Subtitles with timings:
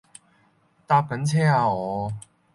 [0.87, 2.11] 搭緊車呀我